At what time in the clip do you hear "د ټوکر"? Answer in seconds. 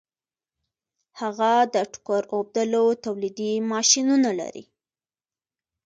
1.73-2.23